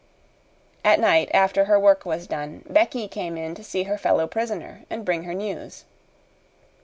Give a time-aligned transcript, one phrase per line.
[0.83, 4.81] At night, after her work was done, Becky came in to see her fellow prisoner
[4.89, 5.85] and bring her news.